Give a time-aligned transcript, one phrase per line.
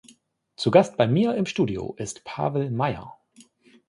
[0.55, 3.19] Zu Gast bei mir im Studio ist Pavel Mayer.